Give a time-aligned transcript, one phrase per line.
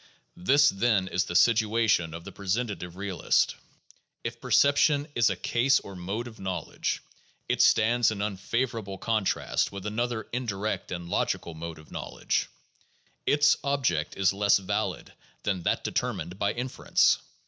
[0.43, 3.55] This, then, is the situation of the presentative realist:
[4.23, 7.03] If perception is a case or mode of knowledge,
[7.47, 12.49] it stands in un favorable contrast with another indirect and logical mode of knowl edge;
[13.27, 17.19] its object is less valid than that determined by inference.